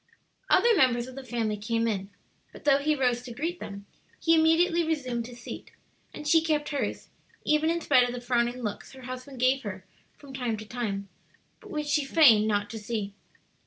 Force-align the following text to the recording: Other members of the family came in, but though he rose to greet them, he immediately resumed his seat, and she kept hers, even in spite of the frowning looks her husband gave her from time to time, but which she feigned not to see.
Other 0.49 0.75
members 0.75 1.05
of 1.05 1.13
the 1.13 1.23
family 1.23 1.57
came 1.57 1.87
in, 1.87 2.09
but 2.51 2.63
though 2.63 2.79
he 2.79 2.95
rose 2.95 3.21
to 3.21 3.33
greet 3.35 3.59
them, 3.59 3.85
he 4.19 4.33
immediately 4.33 4.83
resumed 4.83 5.27
his 5.27 5.39
seat, 5.41 5.69
and 6.11 6.27
she 6.27 6.41
kept 6.41 6.69
hers, 6.69 7.09
even 7.45 7.69
in 7.69 7.81
spite 7.81 8.09
of 8.09 8.11
the 8.15 8.19
frowning 8.19 8.63
looks 8.63 8.93
her 8.93 9.03
husband 9.03 9.39
gave 9.39 9.61
her 9.61 9.85
from 10.17 10.33
time 10.33 10.57
to 10.57 10.65
time, 10.65 11.07
but 11.59 11.69
which 11.69 11.85
she 11.85 12.03
feigned 12.03 12.47
not 12.47 12.67
to 12.71 12.79
see. 12.79 13.13